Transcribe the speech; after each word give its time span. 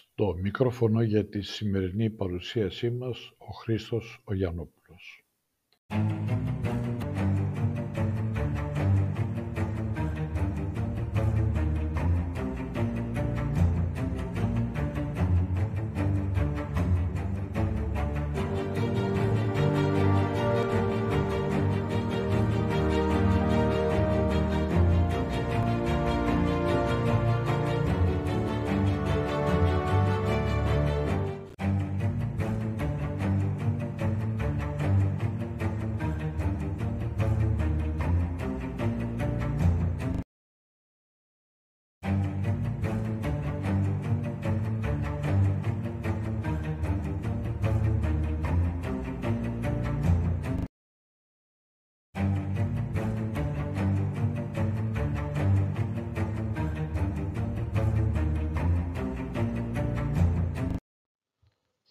Στο 0.00 0.34
μικρόφωνο 0.36 1.02
για 1.02 1.26
τη 1.26 1.40
σημερινή 1.40 2.10
παρουσίασή 2.10 2.90
μας 2.90 3.32
ο 3.38 3.52
Χρήστος 3.52 4.20
ο 4.24 4.34
Γιαννόπουλος. 4.34 5.24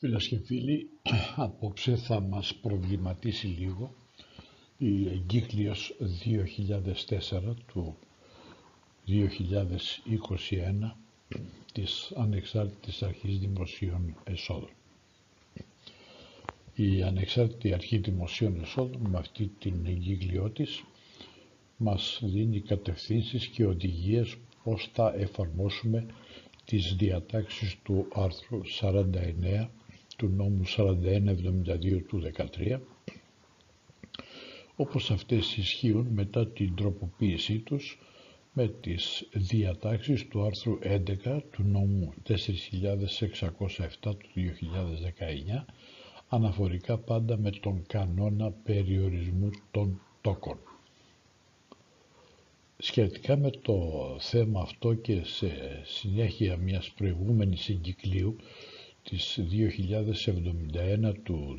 Φίλες 0.02 0.28
και 0.28 0.38
φίλοι, 0.40 0.90
απόψε 1.36 1.96
θα 1.96 2.20
μας 2.20 2.56
προβληματίσει 2.56 3.48
λίγο 3.48 3.94
η 4.78 5.08
εγκύκλειος 5.10 5.96
2004 7.20 7.56
του 7.68 7.96
2021 9.08 10.92
της 11.74 12.12
Ανεξάρτητης 12.16 13.04
Αρχής 13.04 13.40
Δημοσίων 13.40 14.16
Εσόδων. 14.24 14.70
Η 16.76 17.04
Ανεξάρτητη 17.04 17.74
Αρχή 17.74 17.98
Δημοσίων 17.98 18.60
Εσόδων 18.62 19.02
με 19.10 19.18
αυτή 19.18 19.52
την 19.60 19.86
εγκύκλειό 19.86 20.50
της 20.50 20.84
μας 21.78 22.20
δίνει 22.24 22.60
κατευθύνσεις 22.60 23.48
και 23.48 23.66
οδηγίες 23.66 24.36
πώς 24.64 24.90
θα 24.94 25.14
εφαρμόσουμε 25.18 26.06
τις 26.66 26.96
διατάξεις 26.96 27.78
του 27.84 28.08
άρθρου 28.14 28.62
49 28.82 29.70
του 30.20 30.28
νόμου 30.28 30.62
4172 30.66 32.02
του 32.08 32.22
13 32.58 32.78
όπως 34.76 35.12
αυτές 35.12 35.58
ισχύουν 35.58 36.08
μετά 36.14 36.48
την 36.48 36.76
τροποποίησή 36.76 37.60
τους 37.60 38.00
με 38.54 38.68
τις 38.68 39.28
διατάξεις 39.34 40.28
του 40.28 40.44
άρθρου 40.46 40.78
11 40.84 41.40
του 41.52 41.64
νόμου 41.64 42.14
4607 42.28 42.38
του 44.02 44.18
2019 45.58 45.64
αναφορικά 46.30 46.98
πάντα 46.98 47.38
με 47.38 47.50
τον 47.50 47.84
κανόνα 47.88 48.52
περιορισμού 48.52 49.50
των 49.72 50.02
τόκων. 50.22 50.58
Σχετικά 52.78 53.38
με 53.38 53.50
το 53.50 53.82
θέμα 54.20 54.62
αυτό 54.62 54.94
και 54.94 55.22
σε 55.24 55.82
συνέχεια 55.86 56.58
μιας 56.58 56.92
προηγούμενης 56.92 57.70
εγκυκλίου 57.70 58.36
της 59.10 59.40
2071 61.04 61.14
του 61.24 61.58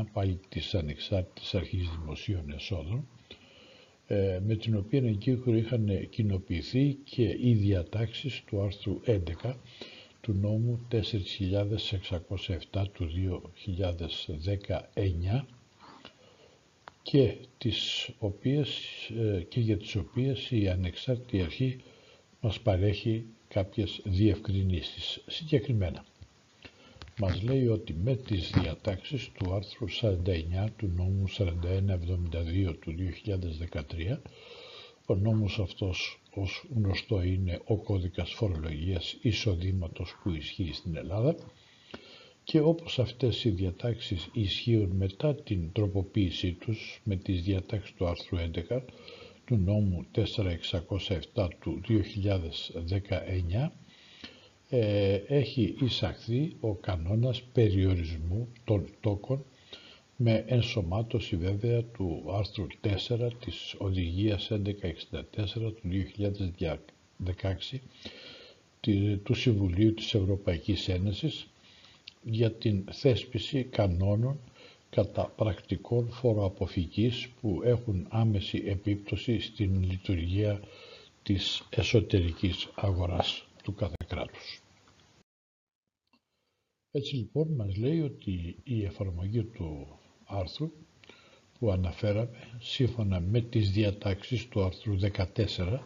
2019 0.00 0.04
πάλι 0.12 0.40
της 0.48 0.74
Ανεξάρτητης 0.74 1.54
Αρχής 1.54 1.88
Δημοσίων 1.98 2.52
Εσόδων 2.52 3.08
ε, 4.06 4.40
με 4.46 4.56
την 4.56 4.76
οποία 4.76 4.98
εγκύκλου 5.04 5.54
είχαν 5.54 6.08
κοινοποιηθεί 6.10 6.98
και 7.04 7.36
οι 7.40 7.52
διατάξεις 7.54 8.42
του 8.46 8.60
άρθρου 8.62 9.00
11 9.06 9.54
του 10.20 10.32
νόμου 10.32 10.86
4607 12.72 12.84
του 12.92 13.08
2019 15.34 15.44
και, 17.02 17.34
τις 17.58 18.10
οποίες, 18.18 18.68
ε, 19.18 19.42
και 19.48 19.60
για 19.60 19.76
τις 19.76 19.94
οποίες 19.96 20.50
η 20.50 20.68
Ανεξάρτητη 20.68 21.42
Αρχή 21.42 21.76
μας 22.44 22.60
παρέχει 22.60 23.24
κάποιες 23.48 24.00
διευκρινήσεις. 24.04 25.20
Συγκεκριμένα, 25.26 26.04
μας 27.18 27.42
λέει 27.42 27.66
ότι 27.66 27.94
με 28.04 28.16
τις 28.16 28.50
διατάξεις 28.50 29.30
του 29.34 29.54
άρθρου 29.54 29.86
49 29.90 30.70
του 30.76 30.90
νόμου 30.96 31.24
4172 31.28 32.74
του 32.80 32.94
2013, 32.98 34.20
ο 35.06 35.14
νόμος 35.14 35.58
αυτός 35.58 36.20
ως 36.34 36.64
γνωστό 36.74 37.22
είναι 37.22 37.60
ο 37.64 37.76
κώδικας 37.76 38.30
φορολογίας 38.32 39.16
εισοδήματος 39.22 40.14
που 40.22 40.30
ισχύει 40.30 40.72
στην 40.72 40.96
Ελλάδα 40.96 41.34
και 42.44 42.60
όπως 42.60 42.98
αυτές 42.98 43.44
οι 43.44 43.50
διατάξεις 43.50 44.28
ισχύουν 44.32 44.90
μετά 44.96 45.34
την 45.34 45.72
τροποποίησή 45.72 46.52
τους 46.52 47.00
με 47.04 47.16
τις 47.16 47.42
διατάξεις 47.42 47.94
του 47.94 48.06
άρθρου 48.06 48.36
11 48.68 48.80
του 49.46 49.56
νόμου 49.56 50.04
4607 51.34 51.48
του 51.60 51.80
2019 51.88 53.68
ε, 54.68 55.14
έχει 55.14 55.76
εισαχθεί 55.80 56.56
ο 56.60 56.74
κανόνας 56.74 57.42
περιορισμού 57.42 58.48
των 58.64 58.86
τόκων 59.00 59.44
με 60.16 60.44
ενσωμάτωση 60.46 61.36
βέβαια 61.36 61.82
του 61.84 62.24
άρθρου 62.36 62.66
4 62.82 63.30
της 63.44 63.74
Οδηγίας 63.78 64.50
1164 64.50 64.60
του 65.54 65.82
2016 67.70 67.78
του 69.22 69.34
Συμβουλίου 69.34 69.94
της 69.94 70.14
Ευρωπαϊκής 70.14 70.88
Ένωσης 70.88 71.46
για 72.22 72.52
την 72.52 72.84
θέσπιση 72.92 73.64
κανόνων 73.64 74.38
κατά 74.94 75.26
πρακτικών 75.36 76.10
φοροαποφυγής 76.10 77.28
που 77.40 77.60
έχουν 77.64 78.06
άμεση 78.10 78.62
επίπτωση 78.66 79.40
στην 79.40 79.82
λειτουργία 79.82 80.60
της 81.22 81.62
εσωτερικής 81.70 82.68
αγοράς 82.74 83.46
του 83.62 83.74
κάθε 83.74 83.94
κράτους. 84.08 84.62
Έτσι 86.90 87.14
λοιπόν 87.16 87.48
μας 87.54 87.76
λέει 87.76 88.00
ότι 88.00 88.56
η 88.64 88.84
εφαρμογή 88.84 89.44
του 89.44 89.98
άρθρου 90.24 90.70
που 91.58 91.70
αναφέραμε 91.70 92.58
σύμφωνα 92.60 93.20
με 93.20 93.40
τις 93.40 93.70
διατάξεις 93.70 94.48
του 94.48 94.62
άρθρου 94.64 94.96
14 95.00 95.78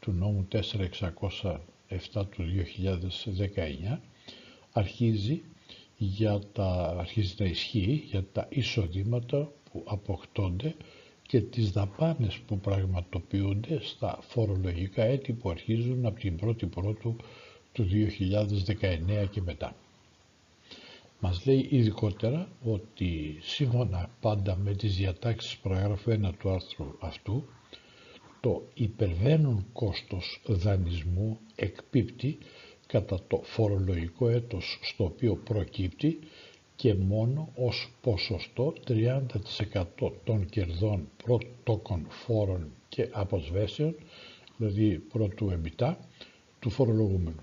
του 0.00 0.12
νόμου 0.12 0.48
4607 0.52 0.60
του 2.12 2.44
2019 3.94 3.98
αρχίζει 4.72 5.42
για 6.04 6.40
τα, 6.52 6.96
αρχίζει 6.98 7.34
να 7.38 7.46
ισχύει 7.46 8.04
για 8.10 8.24
τα 8.32 8.46
εισοδήματα 8.50 9.52
που 9.72 9.82
αποκτώνται 9.86 10.74
και 11.26 11.40
τις 11.40 11.70
δαπάνες 11.70 12.38
που 12.38 12.58
πραγματοποιούνται 12.58 13.78
στα 13.82 14.18
φορολογικά 14.20 15.02
έτη 15.04 15.32
που 15.32 15.50
αρχίζουν 15.50 16.06
από 16.06 16.20
την 16.20 16.38
1η 16.44 16.70
Πρώτου 16.70 17.16
του 17.72 17.88
2019 19.20 19.26
και 19.30 19.40
μετά. 19.42 19.76
Μας 21.20 21.46
λέει 21.46 21.66
ειδικότερα 21.70 22.48
ότι 22.64 23.38
σύμφωνα 23.40 24.10
πάντα 24.20 24.56
με 24.56 24.74
τις 24.74 24.96
διατάξεις 24.96 25.56
παραγράφου 25.58 26.10
1 26.10 26.30
του 26.38 26.50
άρθρου 26.50 26.94
αυτού 27.00 27.44
το 28.40 28.62
υπερβαίνουν 28.74 29.66
κόστος 29.72 30.40
δανεισμού 30.46 31.38
εκπίπτει 31.54 32.38
κατά 32.92 33.18
το 33.28 33.40
φορολογικό 33.42 34.28
έτος 34.28 34.78
στο 34.82 35.04
οποίο 35.04 35.34
προκύπτει 35.44 36.18
και 36.76 36.94
μόνο 36.94 37.48
ως 37.56 37.90
ποσοστό 38.00 38.72
30% 38.88 39.84
των 40.24 40.46
κερδών 40.46 41.08
πρωτόκων 41.24 42.06
φόρων 42.08 42.66
και 42.88 43.08
αποσβέσεων, 43.12 43.94
δηλαδή 44.56 44.98
πρώτου 45.12 45.50
εμπιτά, 45.50 45.98
του 46.60 46.70
φορολογούμενου. 46.70 47.42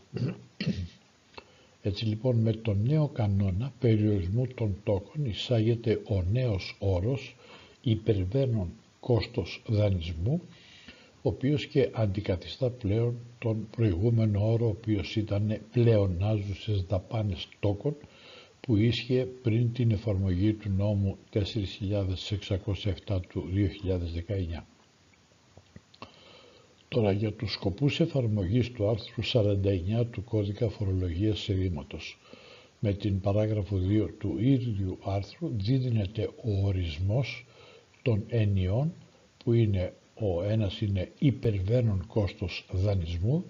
Έτσι 1.82 2.06
λοιπόν 2.06 2.36
με 2.36 2.52
τον 2.54 2.82
νέο 2.88 3.08
κανόνα 3.08 3.74
περιορισμού 3.80 4.48
των 4.48 4.76
τόκων 4.84 5.26
εισάγεται 5.26 6.02
ο 6.10 6.24
νέος 6.32 6.76
όρος 6.80 7.36
υπερβαίνων 7.82 8.70
κόστος 9.00 9.62
δανεισμού 9.68 10.42
ο 11.22 11.30
οποίος 11.30 11.66
και 11.66 11.90
αντικαθιστά 11.94 12.70
πλέον 12.70 13.16
τον 13.40 13.68
προηγούμενο 13.70 14.52
όρο 14.52 14.66
ο 14.66 14.70
οποίος 14.70 15.16
ήταν 15.16 15.60
πλεονάζουσες 15.72 16.84
δαπάνες 16.84 17.48
τόκων 17.60 17.96
που 18.60 18.78
ίσχυε 18.78 19.26
πριν 19.26 19.74
την 19.74 19.92
εφαρμογή 19.92 20.54
του 20.54 20.70
νόμου 20.78 21.18
4607 21.34 23.20
του 23.30 23.44
2019. 24.58 24.64
Τώρα 26.88 27.12
για 27.12 27.34
τους 27.34 27.52
σκοπούς 27.52 28.00
εφαρμογής 28.00 28.72
του 28.72 28.90
άρθρου 28.90 29.24
49 29.24 30.06
του 30.12 30.24
Κώδικα 30.24 30.70
Φορολογίας 30.70 31.40
Σειρήματος. 31.40 32.18
Με 32.80 32.94
την 32.94 33.20
παράγραφο 33.22 33.78
2 33.78 34.10
του 34.20 34.36
ίδιου 34.40 34.98
άρθρου 35.04 35.52
δίδυνεται 35.58 36.30
ο 36.44 36.66
ορισμός 36.66 37.46
των 38.02 38.24
ενιών 38.28 38.94
που 39.44 39.54
είναι 39.54 39.94
ο 40.20 40.44
ένας 40.44 40.82
είναι 40.82 41.12
υπερβαίνον 41.20 42.08
κόστος 42.08 42.66
δανεισμού 42.72 43.46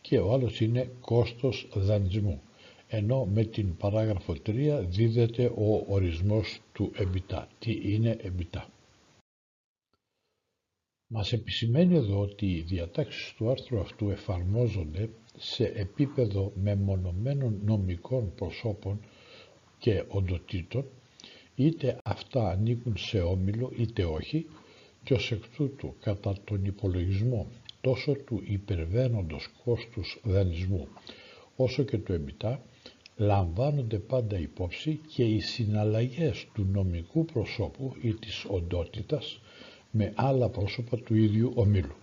και 0.00 0.18
ο 0.18 0.32
άλλος 0.32 0.60
είναι 0.60 0.90
κόστος 1.00 1.68
δανεισμού 1.74 2.40
ενώ 2.88 3.24
με 3.24 3.44
την 3.44 3.76
παράγραφο 3.76 4.34
3 4.46 4.84
δίδεται 4.88 5.52
ο 5.56 5.84
ορισμός 5.88 6.60
του 6.72 6.92
εμπιτά. 6.94 7.48
Τι 7.58 7.80
είναι 7.82 8.16
εμπιτά. 8.20 8.68
Μας 11.06 11.32
επισημαίνει 11.32 11.94
εδώ 11.96 12.20
ότι 12.20 12.46
οι 12.46 12.60
διατάξεις 12.60 13.32
του 13.36 13.50
άρθρου 13.50 13.80
αυτού 13.80 14.10
εφαρμόζονται 14.10 15.10
σε 15.36 15.64
επίπεδο 15.64 16.52
μεμονωμένων 16.54 17.60
νομικών 17.64 18.34
προσώπων 18.34 19.00
και 19.78 20.04
οντοτήτων, 20.08 20.84
είτε 21.54 21.98
αυτά 22.04 22.48
ανήκουν 22.48 22.96
σε 22.96 23.20
όμιλο 23.20 23.72
είτε 23.76 24.04
όχι, 24.04 24.46
και 25.06 25.14
ως 25.14 25.32
εκ 25.32 25.42
τούτου 25.56 25.94
κατά 26.00 26.34
τον 26.44 26.64
υπολογισμό 26.64 27.46
τόσο 27.80 28.12
του 28.14 28.42
υπερβαίνοντος 28.46 29.48
κόστους 29.64 30.20
δανεισμού 30.22 30.88
όσο 31.56 31.82
και 31.82 31.98
του 31.98 32.12
εμπιτά 32.12 32.60
λαμβάνονται 33.16 33.98
πάντα 33.98 34.38
υπόψη 34.38 35.00
και 35.14 35.24
οι 35.24 35.40
συναλλαγές 35.40 36.46
του 36.54 36.66
νομικού 36.72 37.24
προσώπου 37.24 37.96
ή 38.02 38.12
της 38.14 38.44
οντότητας 38.48 39.40
με 39.90 40.12
άλλα 40.16 40.48
πρόσωπα 40.48 40.96
του 40.96 41.14
ίδιου 41.16 41.52
ομίλου. 41.54 41.94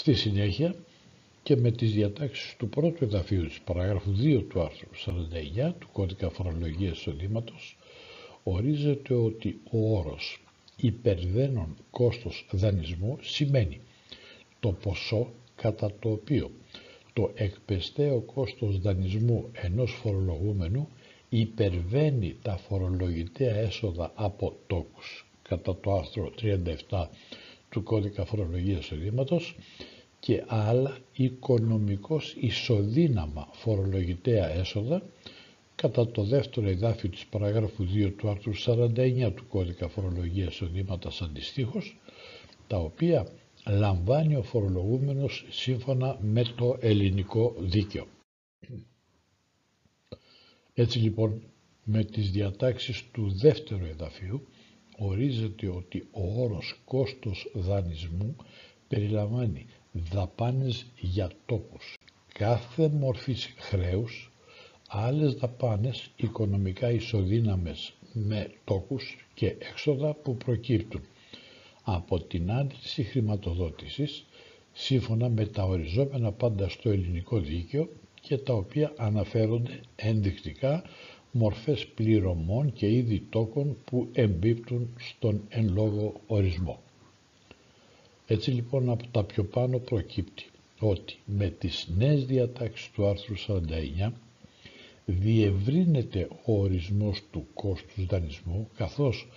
Στη 0.00 0.14
συνέχεια 0.14 0.74
και 1.42 1.56
με 1.56 1.70
τις 1.70 1.92
διατάξεις 1.92 2.56
του 2.58 2.68
πρώτου 2.68 3.04
εδαφείου 3.04 3.46
της 3.46 3.60
παραγράφου 3.60 4.10
2 4.22 4.44
του 4.48 4.60
άρθρου 4.62 4.88
49 5.68 5.72
του 5.78 5.88
κώδικα 5.92 6.30
φορολογίας 6.30 6.96
εισοδήματος 6.98 7.76
ορίζεται 8.42 9.14
ότι 9.14 9.60
ο 9.70 9.98
όρος 9.98 10.40
υπερβαίνον 10.80 11.76
κόστος 11.90 12.46
δανεισμού 12.50 13.18
σημαίνει 13.20 13.80
το 14.60 14.72
ποσό 14.72 15.32
κατά 15.54 15.92
το 16.00 16.10
οποίο 16.10 16.50
το 17.12 17.30
εκπαιστέο 17.34 18.20
κόστος 18.20 18.78
δανεισμού 18.80 19.48
ενός 19.52 19.92
φορολογούμενου 20.02 20.88
υπερβαίνει 21.28 22.36
τα 22.42 22.56
φορολογητέα 22.56 23.54
έσοδα 23.56 24.12
από 24.14 24.56
τόκους. 24.66 25.26
Κατά 25.42 25.76
το 25.80 25.92
άρθρο 25.94 26.32
37 26.88 27.06
του 27.70 27.82
κώδικα 27.82 28.24
φορολογίας 28.24 28.80
εισοδήματος 28.84 29.56
και 30.20 30.44
άλλα 30.46 30.96
οικονομικός 31.12 32.34
ισοδύναμα 32.40 33.48
φορολογητέα 33.52 34.48
έσοδα 34.50 35.02
κατά 35.80 36.10
το 36.10 36.22
δεύτερο 36.22 36.68
εδάφιο 36.68 37.08
της 37.10 37.26
παραγράφου 37.26 37.84
2 37.94 38.12
του 38.16 38.28
άρθρου 38.28 38.52
49 38.66 39.32
του 39.34 39.46
κώδικα 39.48 39.88
φορολογίας 39.88 40.52
εισοδήματος 40.52 41.22
αντιστοίχως, 41.22 41.96
τα 42.66 42.76
οποία 42.78 43.26
λαμβάνει 43.66 44.36
ο 44.36 44.42
φορολογούμενος 44.42 45.46
σύμφωνα 45.50 46.18
με 46.20 46.42
το 46.56 46.76
ελληνικό 46.80 47.54
δίκαιο. 47.58 48.06
Έτσι 50.74 50.98
λοιπόν 50.98 51.42
με 51.84 52.04
τις 52.04 52.30
διατάξεις 52.30 53.04
του 53.12 53.30
δεύτερου 53.38 53.84
εδαφίου 53.84 54.46
ορίζεται 54.98 55.68
ότι 55.68 56.08
ο 56.10 56.42
όρος 56.42 56.80
κόστος 56.84 57.50
δανεισμού 57.54 58.36
περιλαμβάνει 58.88 59.66
δαπάνες 59.92 60.86
για 61.00 61.30
τόπους 61.46 61.96
κάθε 62.34 62.88
μορφής 62.88 63.54
χρέους, 63.58 64.29
άλλες 64.92 65.34
δαπάνες 65.34 66.10
οικονομικά 66.16 66.90
ισοδύναμες 66.90 67.92
με 68.12 68.50
τόκους 68.64 69.26
και 69.34 69.46
έξοδα 69.46 70.14
που 70.14 70.36
προκύπτουν 70.36 71.00
από 71.82 72.20
την 72.20 72.50
άντληση 72.52 73.02
χρηματοδότησης 73.02 74.24
σύμφωνα 74.72 75.28
με 75.28 75.46
τα 75.46 75.62
οριζόμενα 75.64 76.32
πάντα 76.32 76.68
στο 76.68 76.90
ελληνικό 76.90 77.38
δίκαιο 77.38 77.88
και 78.20 78.36
τα 78.38 78.52
οποία 78.54 78.92
αναφέρονται 78.96 79.80
ενδεικτικά 79.96 80.82
μορφές 81.30 81.86
πληρωμών 81.86 82.72
και 82.72 82.90
είδη 82.90 83.26
τόκων 83.30 83.76
που 83.84 84.08
εμπίπτουν 84.12 84.88
στον 84.98 85.42
εν 85.48 85.72
λόγω 85.72 86.20
ορισμό. 86.26 86.80
Έτσι 88.26 88.50
λοιπόν 88.50 88.90
από 88.90 89.06
τα 89.10 89.24
πιο 89.24 89.44
πάνω 89.44 89.78
προκύπτει 89.78 90.44
ότι 90.78 91.18
με 91.24 91.48
τις 91.48 91.88
νέες 91.96 92.24
διατάξεις 92.26 92.90
του 92.90 93.06
άρθρου 93.06 93.34
49 93.46 94.10
διευρύνεται 95.10 96.28
ο 96.44 96.60
ορισμός 96.60 97.22
του 97.30 97.46
κόστους 97.54 98.06
δανεισμού 98.06 98.68
καθώς 98.76 99.28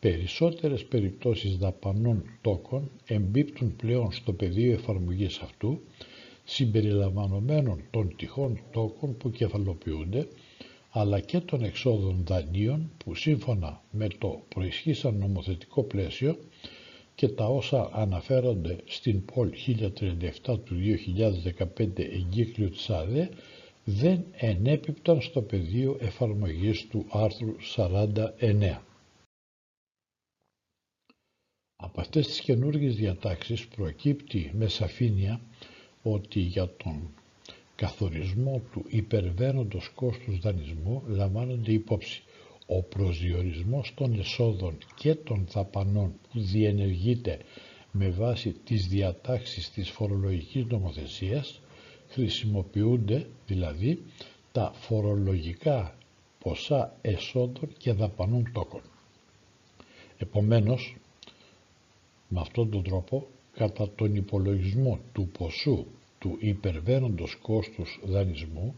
περισσότερες 0.00 0.84
περιπτώσεις 0.84 1.56
δαπανών 1.56 2.22
τόκων 2.40 2.90
εμπίπτουν 3.06 3.76
πλέον 3.76 4.12
στο 4.12 4.32
πεδίο 4.32 4.72
εφαρμογής 4.72 5.38
αυτού 5.38 5.80
συμπεριλαμβανομένων 6.44 7.82
των 7.90 8.16
τυχών 8.16 8.60
τόκων 8.72 9.16
που 9.16 9.30
κεφαλοποιούνται 9.30 10.28
αλλά 10.90 11.20
και 11.20 11.40
των 11.40 11.64
εξόδων 11.64 12.22
δανείων 12.26 12.90
που 13.04 13.14
σύμφωνα 13.14 13.82
με 13.90 14.08
το 14.18 14.42
προισχύσαν 14.48 15.16
νομοθετικό 15.18 15.82
πλαίσιο 15.82 16.36
και 17.14 17.28
τα 17.28 17.46
όσα 17.46 17.90
αναφέρονται 17.92 18.76
στην 18.84 19.24
ΠΟΛ 19.24 19.50
1037 20.44 20.58
του 20.64 20.76
2015 21.76 21.98
εγκύκλιο 21.98 22.68
της 22.70 22.90
ΑΔΕ 22.90 23.28
δεν 23.90 24.24
ενέπιπταν 24.32 25.20
στο 25.20 25.42
πεδίο 25.42 25.96
εφαρμογής 26.00 26.86
του 26.86 27.06
άρθρου 27.10 27.54
49. 27.76 28.78
Από 31.76 32.00
αυτές 32.00 32.26
τις 32.26 32.40
καινούργιες 32.40 32.96
διατάξεις 32.96 33.66
προκύπτει 33.68 34.50
με 34.54 34.68
σαφήνεια 34.68 35.40
ότι 36.02 36.40
για 36.40 36.68
τον 36.76 37.10
καθορισμό 37.76 38.62
του 38.72 38.84
υπερβαίνοντος 38.88 39.88
κόστους 39.88 40.38
δανεισμού 40.38 41.02
λαμβάνονται 41.06 41.72
υπόψη 41.72 42.22
ο 42.66 42.82
προσδιορισμός 42.82 43.92
των 43.94 44.18
εσόδων 44.18 44.78
και 44.96 45.14
των 45.14 45.46
δαπανών 45.52 46.12
που 46.32 46.40
διενεργείται 46.40 47.38
με 47.92 48.08
βάση 48.10 48.52
τις 48.52 48.86
διατάξεις 48.88 49.70
της 49.70 49.90
φορολογικής 49.90 50.64
νομοθεσίας 50.64 51.60
χρησιμοποιούνται 52.08 53.26
δηλαδή 53.46 54.02
τα 54.52 54.72
φορολογικά 54.74 55.94
ποσά 56.38 56.96
εσόδων 57.00 57.68
και 57.78 57.92
δαπανών 57.92 58.50
τόκων. 58.52 58.80
Επομένως, 60.18 60.96
με 62.28 62.40
αυτόν 62.40 62.70
τον 62.70 62.82
τρόπο, 62.82 63.26
κατά 63.54 63.90
τον 63.94 64.14
υπολογισμό 64.14 64.98
του 65.12 65.28
ποσού 65.38 65.86
του 66.18 66.36
υπερβαίνοντος 66.40 67.34
κόστους 67.42 68.00
δανεισμού 68.04 68.74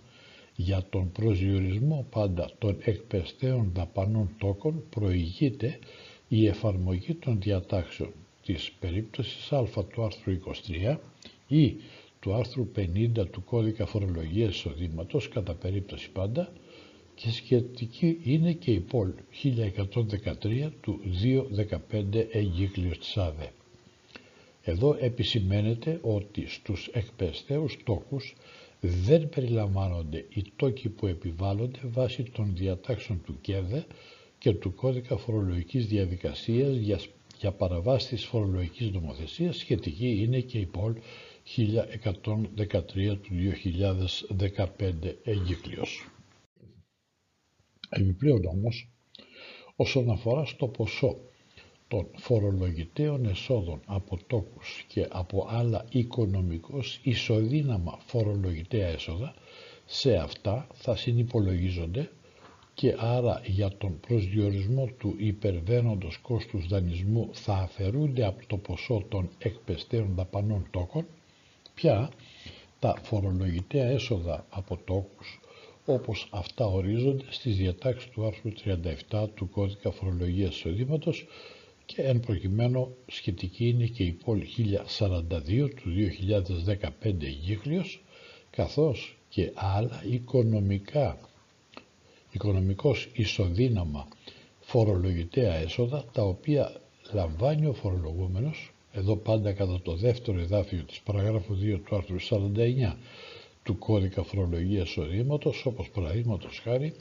για 0.57 0.85
τον 0.91 1.13
προσδιορισμό 1.13 2.07
πάντα 2.11 2.51
των 2.59 2.77
εκπαιστέων 2.81 3.71
δαπανών 3.75 4.31
τόκων 4.39 4.83
προηγείται 4.91 5.79
η 6.29 6.47
εφαρμογή 6.47 7.15
των 7.15 7.41
διατάξεων 7.41 8.13
της 8.45 8.73
περίπτωσης 8.81 9.53
α 9.53 9.65
του 9.93 10.03
άρθρου 10.05 10.33
23 10.89 10.97
ή 11.49 11.77
του 12.21 12.35
άρθρου 12.35 12.69
50 12.77 13.27
του 13.31 13.45
κώδικα 13.45 13.87
φορολογίας 13.87 14.55
εισοδήματος 14.55 15.29
κατά 15.29 15.55
περίπτωση 15.55 16.11
πάντα 16.11 16.53
και 17.15 17.31
σχετική 17.31 18.21
είναι 18.25 18.53
και 18.53 18.71
η 18.71 18.81
ΠΟΛ 18.81 19.13
1113 19.43 20.71
του 20.81 21.01
215 21.91 22.27
εγκύκλιος 22.33 22.99
της 22.99 23.17
ΑΔΕ. 23.17 23.53
Εδώ 24.63 24.97
επισημαίνεται 25.01 25.99
ότι 26.03 26.45
στους 26.49 26.87
εκπαιστέους 26.93 27.77
τόκους 27.85 28.37
δεν 28.81 29.29
περιλαμβάνονται 29.29 30.25
οι 30.35 30.45
τόκοι 30.57 30.89
που 30.89 31.07
επιβάλλονται 31.07 31.79
βάσει 31.83 32.23
των 32.23 32.53
διατάξεων 32.57 33.21
του 33.25 33.39
ΚΕΔΕ 33.41 33.85
και 34.39 34.53
του 34.53 34.75
κώδικα 34.75 35.17
φορολογικής 35.17 35.87
διαδικασίας 35.87 36.77
για, 36.77 37.01
για 37.41 37.53
παραβάση 37.53 38.09
της 38.09 38.25
φορολογικής 38.25 38.91
νομοθεσίας 38.91 39.57
σχετική 39.57 40.17
είναι 40.23 40.41
και 40.41 40.59
η 40.59 40.67
ΠΟΛ 40.67 40.95
1113 41.45 43.19
του 43.23 43.35
2015 43.35 45.17
εγκύκλιος. 45.25 46.09
Επιπλέον 47.89 48.45
όμως, 48.45 48.89
όσον 49.77 50.11
αφορά 50.11 50.45
στο 50.45 50.69
ποσό 50.69 51.17
των 51.89 52.07
φορολογητέων 52.17 53.25
εσόδων 53.27 53.81
από 53.87 54.19
τόκους 54.27 54.85
και 54.89 55.07
από 55.11 55.47
άλλα 55.51 55.85
οικονομικώς 55.91 57.01
ισοδύναμα 57.03 57.99
φορολογητέα 58.07 58.89
έσοδα, 58.89 59.35
σε 59.87 60.15
αυτά 60.17 60.67
θα 60.75 60.97
συνυπολογίζονται 60.97 62.11
και 62.75 62.95
άρα 62.99 63.43
για 63.47 63.77
τον 63.77 64.01
προσδιορισμό 64.01 64.89
του 64.99 65.15
υπερβαίνοντος 65.19 66.19
κόστους 66.19 66.67
δανεισμού 66.69 67.29
θα 67.33 67.55
αφαιρούνται 67.55 68.25
από 68.25 68.47
το 68.47 68.57
ποσό 68.57 69.05
των 69.09 69.29
εκπαιστέων 69.39 70.15
δαπανών 70.15 70.67
τόκων, 70.71 71.07
πια 71.81 72.11
τα 72.79 72.97
φορολογητέα 73.03 73.87
έσοδα 73.89 74.47
από 74.51 74.77
τόκους 74.85 75.41
όπως 75.85 76.29
αυτά 76.31 76.65
ορίζονται 76.67 77.25
στις 77.31 77.57
διατάξεις 77.57 78.11
του 78.11 78.27
άρθρου 78.27 78.51
37 79.11 79.27
του 79.35 79.51
Κώδικα 79.51 79.91
Φορολογίας 79.91 80.55
Εισοδήματος 80.57 81.27
και 81.87 82.03
εν 82.03 82.21
προκειμένου 82.21 82.97
σχετική 83.07 83.69
είναι 83.69 83.87
και 83.87 84.03
η 84.05 84.11
πόλη 84.13 84.47
1042 84.99 85.69
του 85.75 85.91
2015 87.07 87.15
γύχλιος 87.41 88.03
καθώς 88.51 89.17
και 89.29 89.53
άλλα 89.55 90.05
οικονομικά 90.11 91.19
οικονομικός 92.31 93.09
ισοδύναμα 93.13 94.09
φορολογητέα 94.61 95.55
έσοδα 95.55 96.05
τα 96.13 96.23
οποία 96.23 96.81
λαμβάνει 97.13 97.67
ο 97.67 97.73
φορολογούμενος 97.73 98.73
εδώ 98.93 99.17
πάντα 99.17 99.53
κατά 99.53 99.81
το 99.83 99.95
δεύτερο 99.95 100.39
εδάφιο 100.39 100.83
της 100.83 101.01
παραγράφου 101.01 101.55
2 101.55 101.81
του 101.85 101.97
άρθρου 101.97 102.17
49 102.21 102.95
του 103.63 103.79
κώδικα 103.79 104.23
φορολογίας 104.23 104.89
εισοδήματος 104.89 105.67
όπως 105.67 105.89
παραδείγματος 105.91 106.59
χάρη 106.59 106.95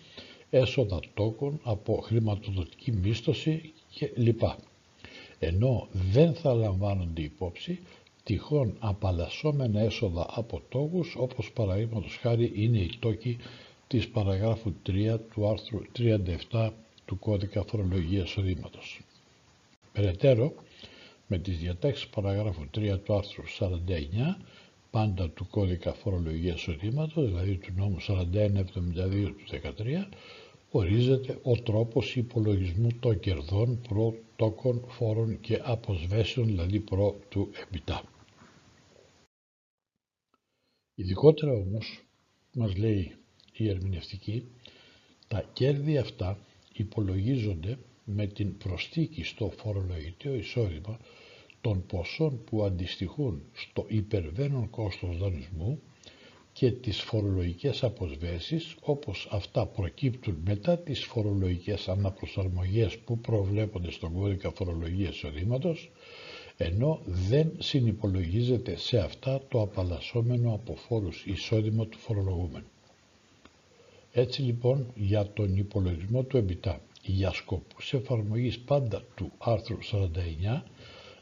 έσοδα 0.49 0.99
τόκων 1.13 1.59
από 1.63 1.95
χρηματοδοτική 2.03 2.91
μίσθωση 2.91 3.73
και 3.91 4.11
λοιπά. 4.15 4.57
Ενώ 5.39 5.87
δεν 6.11 6.33
θα 6.33 6.53
λαμβάνονται 6.53 7.21
υπόψη 7.21 7.79
τυχόν 8.23 8.75
απαλλασσόμενα 8.79 9.79
έσοδα 9.81 10.25
από 10.29 10.61
τόκους 10.69 11.15
όπως 11.17 11.51
παραδείγματος 11.51 12.17
χάρη 12.21 12.51
είναι 12.55 12.77
οι 12.79 12.91
τόκοι 12.99 13.37
της 13.87 14.07
παραγράφου 14.07 14.73
3 14.87 15.17
του 15.33 15.47
άρθρου 15.49 15.79
37 16.51 16.69
του 17.05 17.19
κώδικα 17.19 17.63
φορολογίας 17.63 18.29
εισοδήματος. 18.29 19.01
Περαιτέρω, 19.93 20.53
με 21.31 21.37
τις 21.39 21.57
διατάξεις 21.57 22.07
παραγράφου 22.07 22.65
3 22.77 22.99
του 23.03 23.13
άρθρου 23.15 23.43
49 23.59 23.75
πάντα 24.91 25.29
του 25.29 25.47
κώδικα 25.47 25.93
φορολογίας 25.93 26.55
εισοδήματος, 26.59 27.27
δηλαδή 27.27 27.55
του 27.57 27.73
νόμου 27.75 27.97
4172 28.07 29.33
του 29.37 29.45
13, 29.47 30.07
ορίζεται 30.71 31.39
ο 31.43 31.55
τρόπος 31.61 32.15
υπολογισμού 32.15 32.87
των 32.99 33.19
κερδών 33.19 33.81
προ 33.87 34.15
τόκων 34.35 34.83
φόρων 34.87 35.39
και 35.39 35.59
αποσβέσεων, 35.63 36.47
δηλαδή 36.47 36.79
προ 36.79 37.19
του 37.29 37.49
επιτά. 37.61 38.03
Ειδικότερα 40.95 41.51
όμως, 41.51 42.03
μας 42.53 42.75
λέει 42.77 43.15
η 43.53 43.69
ερμηνευτική, 43.69 44.43
τα 45.27 45.43
κέρδη 45.53 45.97
αυτά 45.97 46.37
υπολογίζονται 46.73 47.77
με 48.05 48.27
την 48.27 48.57
προστίκη 48.57 49.23
στο 49.23 49.49
φορολογητέο 49.49 50.35
εισόδημα 50.35 50.99
των 51.61 51.85
ποσών 51.85 52.43
που 52.43 52.63
αντιστοιχούν 52.63 53.41
στο 53.53 53.85
υπερβαίνον 53.87 54.69
κόστος 54.69 55.17
δανεισμού 55.17 55.81
και 56.53 56.71
τις 56.71 57.01
φορολογικές 57.01 57.83
αποσβέσεις 57.83 58.75
όπως 58.81 59.27
αυτά 59.31 59.65
προκύπτουν 59.65 60.37
μετά 60.45 60.77
τις 60.77 61.03
φορολογικές 61.05 61.87
αναπροσαρμογές 61.87 62.97
που 62.97 63.17
προβλέπονται 63.19 63.91
στον 63.91 64.13
κώδικα 64.13 64.51
φορολογίας 64.55 65.15
εισοδήματος 65.15 65.91
ενώ 66.57 66.99
δεν 67.05 67.51
συνυπολογίζεται 67.57 68.75
σε 68.77 68.97
αυτά 68.99 69.41
το 69.49 69.61
απαλλασσόμενο 69.61 70.53
από 70.53 70.75
φόρους 70.75 71.25
εισόδημα 71.25 71.85
του 71.87 71.97
φορολογούμενου. 71.97 72.67
Έτσι 74.11 74.41
λοιπόν 74.41 74.91
για 74.95 75.31
τον 75.33 75.57
υπολογισμό 75.57 76.23
του 76.23 76.37
ΕΜΠΙΤΑ 76.37 76.81
για 77.03 77.31
σκοπούς 77.33 77.93
εφαρμογής 77.93 78.59
πάντα 78.59 79.03
του 79.15 79.31
άρθρου 79.37 79.77
49 79.91 80.61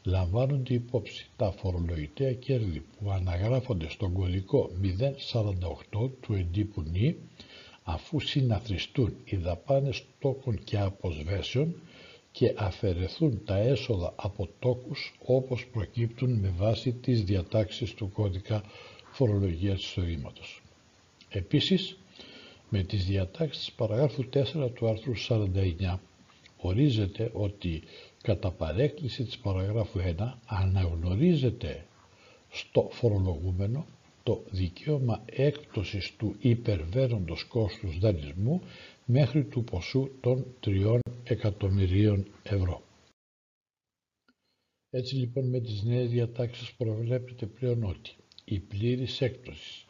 λαμβάνονται 0.08 0.74
υπόψη 0.74 1.26
τα 1.36 1.50
φορολογητέα 1.52 2.32
κέρδη 2.32 2.80
που 2.98 3.10
αναγράφονται 3.10 3.88
στον 3.88 4.12
κωδικό 4.12 4.70
048 5.32 6.10
του 6.20 6.34
εντύπου 6.34 6.82
νη 6.82 7.16
αφού 7.82 8.20
συναθριστούν 8.20 9.16
οι 9.24 9.36
δαπάνες 9.36 10.04
τόκων 10.20 10.58
και 10.64 10.78
αποσβέσεων 10.78 11.74
και 12.32 12.54
αφαιρεθούν 12.56 13.40
τα 13.44 13.56
έσοδα 13.56 14.12
από 14.16 14.48
τόκους 14.58 15.14
όπως 15.24 15.66
προκύπτουν 15.66 16.30
με 16.32 16.52
βάση 16.56 16.92
τις 16.92 17.24
διατάξεις 17.24 17.94
του 17.94 18.10
κώδικα 18.12 18.62
φορολογίας 19.10 19.80
εισοδήματος. 19.82 20.62
Επίσης, 21.28 21.98
με 22.68 22.82
τις 22.82 23.04
διατάξεις 23.06 23.64
της 23.64 23.72
παραγράφου 23.72 24.24
4 24.28 24.70
του 24.74 24.88
άρθρου 24.88 25.12
49 25.16 26.00
ορίζεται 26.60 27.30
ότι 27.34 27.82
κατά 28.22 28.50
παρέκκληση 28.50 29.24
της 29.24 29.38
παραγράφου 29.38 30.00
1 30.18 30.32
αναγνωρίζεται 30.46 31.86
στο 32.50 32.88
φορολογούμενο 32.92 33.86
το 34.22 34.44
δικαίωμα 34.50 35.22
έκπτωσης 35.26 36.16
του 36.16 36.36
υπερβαίνοντος 36.40 37.44
κόστους 37.44 37.98
δανεισμού 37.98 38.62
μέχρι 39.04 39.44
του 39.44 39.64
ποσού 39.64 40.10
των 40.20 40.44
3 40.66 40.98
εκατομμυρίων 41.24 42.26
ευρώ. 42.42 42.82
Έτσι 44.90 45.14
λοιπόν 45.14 45.48
με 45.48 45.60
τις 45.60 45.82
νέες 45.82 46.10
διατάξεις 46.10 46.72
προβλέπεται 46.72 47.46
πλέον 47.46 47.84
ότι 47.84 48.10
η 48.44 48.58
πλήρης 48.58 49.20
έκπτωσης 49.20 49.84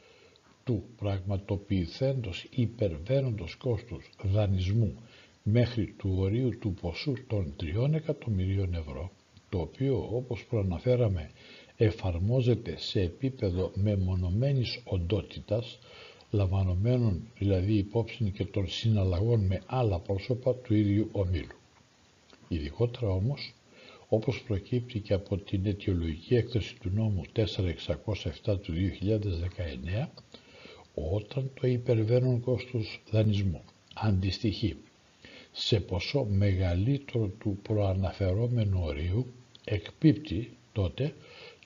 του 0.65 0.85
πραγματοποιηθέντος 0.97 2.47
υπερβαίνοντος 2.51 3.55
κόστους 3.55 4.11
δανεισμού 4.23 4.95
μέχρι 5.51 5.95
του 5.99 6.15
ορίου 6.19 6.59
του 6.59 6.75
ποσού 6.81 7.13
των 7.27 7.55
3 7.87 7.93
εκατομμυρίων 7.95 8.75
ευρώ, 8.75 9.11
το 9.49 9.59
οποίο 9.59 10.09
όπως 10.13 10.45
προαναφέραμε 10.45 11.31
εφαρμόζεται 11.77 12.75
σε 12.79 13.01
επίπεδο 13.01 13.71
μεμονωμένης 13.75 14.81
οντότητας, 14.85 15.79
λαμβανομένων 16.31 17.23
δηλαδή 17.39 17.73
υπόψη 17.73 18.31
και 18.37 18.45
των 18.45 18.69
συναλλαγών 18.69 19.47
με 19.47 19.63
άλλα 19.67 19.99
πρόσωπα 19.99 20.55
του 20.55 20.75
ίδιου 20.75 21.09
ομίλου. 21.13 21.57
Ειδικότερα 22.49 23.09
όμως, 23.13 23.55
όπως 24.09 24.43
προκύπτει 24.43 24.99
και 25.01 25.15
από 25.15 25.37
την 25.37 25.67
αιτιολογική 25.67 26.35
έκθεση 26.35 26.77
του 26.81 26.91
νόμου 26.95 27.23
4607 27.37 28.61
του 28.61 28.73
2019, 30.05 30.09
όταν 30.95 31.51
το 31.61 31.67
υπερβαίνον 31.67 32.41
κόστος 32.41 33.01
δανεισμού 33.11 33.63
αντιστοιχεί 33.95 34.77
σε 35.61 35.81
ποσό 35.81 36.25
μεγαλύτερο 36.31 37.27
του 37.41 37.59
προαναφερόμενου 37.63 38.81
ορίου 38.85 39.27
εκπίπτει 39.65 40.57
τότε 40.73 41.15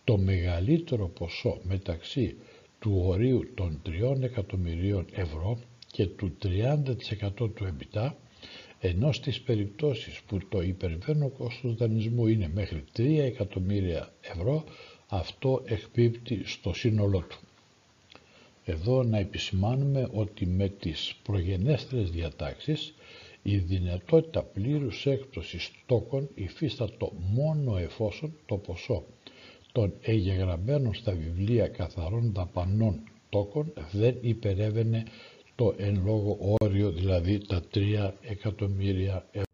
το 0.04 0.18
μεγαλύτερο 0.18 1.08
ποσό 1.08 1.58
μεταξύ 1.62 2.36
του 2.78 3.02
ορίου 3.06 3.48
των 3.54 3.82
3 4.12 4.22
εκατομμυρίων 4.22 5.06
ευρώ 5.12 5.58
και 5.92 6.06
του 6.06 6.36
30% 6.42 7.50
του 7.54 7.64
εμπιτά 7.64 8.16
ενώ 8.80 9.12
στις 9.12 9.40
περιπτώσεις 9.40 10.20
που 10.20 10.38
το 10.48 10.62
υπερβαίνω 10.62 11.28
κόστος 11.28 11.74
δανεισμού 11.74 12.26
είναι 12.26 12.50
μέχρι 12.54 12.84
3 12.96 13.02
εκατομμύρια 13.18 14.12
ευρώ 14.20 14.64
αυτό 15.08 15.62
εκπίπτει 15.64 16.42
στο 16.44 16.72
σύνολό 16.72 17.20
του. 17.28 17.38
Εδώ 18.64 19.02
να 19.02 19.18
επισημάνουμε 19.18 20.08
ότι 20.12 20.46
με 20.46 20.68
τις 20.68 21.14
προγενέστερες 21.22 22.10
διατάξεις 22.10 22.94
η 23.42 23.56
δυνατότητα 23.56 24.42
πλήρους 24.42 25.06
έκπτωσης 25.06 25.70
τόκων 25.86 26.28
υφίστατο 26.34 27.12
μόνο 27.14 27.76
εφόσον 27.76 28.36
το 28.46 28.56
ποσό 28.56 29.04
των 29.72 29.94
εγγεγραμμένων 30.02 30.94
στα 30.94 31.12
βιβλία 31.12 31.68
καθαρών 31.68 32.32
δαπανών 32.32 33.00
τόκων 33.28 33.72
δεν 33.92 34.18
υπερεύαινε 34.20 35.04
το 35.54 35.74
εν 35.76 36.02
λόγω 36.04 36.56
όριο, 36.60 36.90
δηλαδή 36.90 37.38
τα 37.46 37.62
3 37.74 38.10
εκατομμύρια 38.22 39.26
ευρώ. 39.30 39.44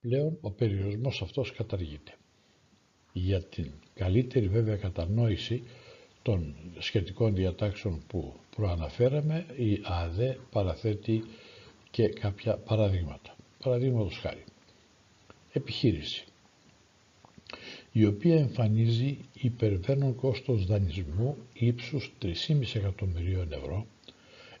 Πλέον 0.00 0.38
ο 0.40 0.50
περιορισμός 0.50 1.22
αυτός 1.22 1.52
καταργείται. 1.52 2.14
Για 3.12 3.42
την 3.42 3.72
καλύτερη 3.94 4.48
βέβαια 4.48 4.76
κατανόηση 4.76 5.62
των 6.22 6.54
σχετικών 6.78 7.34
διατάξεων 7.34 8.02
που 8.06 8.34
προαναφέραμε, 8.56 9.46
η 9.56 9.80
ΑΔΕ 9.82 10.38
παραθέτει 10.50 11.24
και 11.90 12.08
κάποια 12.08 12.56
παραδείγματα. 12.56 13.36
Παραδείγματος 13.62 14.18
χάρη. 14.18 14.44
Επιχείρηση 15.52 16.24
η 17.92 18.04
οποία 18.04 18.36
εμφανίζει 18.38 19.18
υπερβαίνον 19.34 20.14
κόστος 20.14 20.66
δανεισμού 20.66 21.36
ύψους 21.52 22.12
3,5 22.22 22.74
εκατομμυρίων 22.74 23.52
ευρώ, 23.52 23.86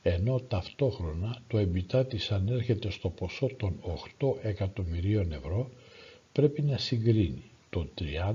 ενώ 0.02 0.40
ταυτόχρονα 0.40 1.42
το 1.48 1.58
εμπιτά 1.58 2.06
της 2.06 2.30
ανέρχεται 2.30 2.90
στο 2.90 3.08
ποσό 3.10 3.46
των 3.46 3.74
8 4.18 4.34
εκατομμυρίων 4.42 5.32
ευρώ, 5.32 5.70
πρέπει 6.32 6.62
να 6.62 6.78
συγκρίνει 6.78 7.42
το 7.70 7.86
30% 7.98 8.34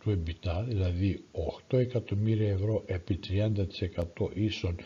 του 0.00 0.10
εμπιτά, 0.10 0.62
δηλαδή 0.68 1.22
8 1.70 1.78
εκατομμύρια 1.78 2.50
ευρώ 2.50 2.82
επί 2.86 3.18
30% 3.28 4.30
ίσον 4.34 4.76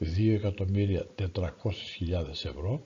2.400.000 0.00 2.28
ευρώ 2.30 2.82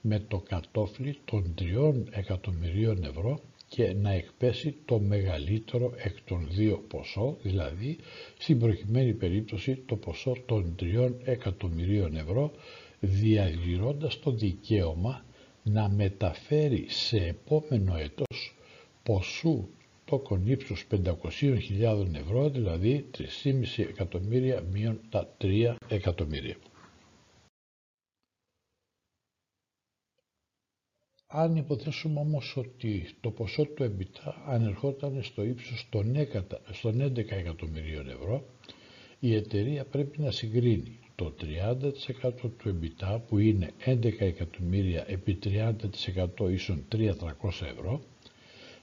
με 0.00 0.18
το 0.28 0.38
κατόφλι 0.38 1.18
των 1.24 1.54
3 1.60 1.94
εκατομμυρίων 2.10 3.04
ευρώ 3.04 3.40
και 3.68 3.92
να 3.94 4.12
εκπέσει 4.12 4.74
το 4.84 4.98
μεγαλύτερο 5.00 5.92
εκ 5.96 6.16
των 6.24 6.48
δύο 6.50 6.84
ποσό, 6.88 7.36
δηλαδή 7.42 7.98
στην 8.38 8.58
προκειμένη 8.58 9.12
περίπτωση 9.12 9.82
το 9.86 9.96
ποσό 9.96 10.36
των 10.46 10.74
3 10.80 11.12
εκατομμυρίων 11.24 12.16
ευρώ, 12.16 12.52
διαγυρώντας 13.00 14.18
το 14.20 14.30
δικαίωμα 14.30 15.24
να 15.62 15.88
μεταφέρει 15.88 16.84
σε 16.88 17.16
επόμενο 17.16 17.96
έτος 17.96 18.56
ποσού 19.02 19.68
τόκον 20.10 20.46
ύψους 20.46 20.86
500.000 20.90 22.14
ευρώ, 22.14 22.48
δηλαδή 22.50 23.10
3,5 23.18 23.24
εκατομμύρια 23.88 24.60
μείον 24.60 25.00
τα 25.10 25.36
3 25.40 25.74
εκατομμύρια. 25.88 26.56
Αν 31.26 31.56
υποθέσουμε 31.56 32.20
όμως 32.20 32.56
ότι 32.56 33.08
το 33.20 33.30
ποσό 33.30 33.64
του 33.64 33.82
εμπιτά 33.82 34.42
ανερχόταν 34.46 35.22
στο 35.22 35.44
ύψος 35.44 35.86
των 35.90 36.14
11 36.16 37.30
εκατομμυρίων 37.30 38.08
ευρώ, 38.08 38.44
η 39.20 39.34
εταιρεία 39.34 39.84
πρέπει 39.84 40.20
να 40.20 40.30
συγκρίνει 40.30 40.98
το 41.14 41.34
30% 41.40 42.50
του 42.58 42.68
εμπιτά 42.68 43.18
που 43.28 43.38
είναι 43.38 43.70
11 43.84 44.20
εκατομμύρια 44.20 45.04
επί 45.08 45.38
30% 45.44 45.72
ίσον 46.50 46.84
3.300 46.92 47.08
ευρώ 47.76 48.00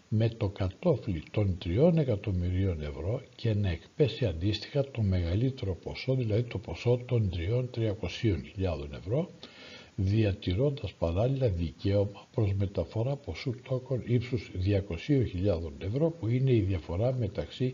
με 0.09 0.29
το 0.29 0.49
κατόφλι 0.49 1.23
των 1.31 1.57
3 1.65 1.97
εκατομμυρίων 1.97 2.81
ευρώ 2.81 3.21
και 3.35 3.53
να 3.53 3.69
εκπέσει 3.69 4.25
αντίστοιχα 4.25 4.91
το 4.91 5.01
μεγαλύτερο 5.01 5.75
ποσό, 5.75 6.15
δηλαδή 6.15 6.43
το 6.43 6.57
ποσό 6.57 7.01
των 7.07 7.29
3.300.000 7.73 8.91
ευρώ 8.97 9.29
διατηρώντας 9.99 10.93
παράλληλα 10.93 11.47
δικαίωμα 11.49 12.27
προς 12.33 12.53
μεταφορά 12.53 13.15
ποσού 13.15 13.55
τόκων 13.69 14.01
ύψους 14.05 14.51
200.000 14.65 15.71
ευρώ 15.79 16.09
που 16.09 16.27
είναι 16.27 16.51
η 16.53 16.59
διαφορά 16.59 17.13
μεταξύ 17.13 17.73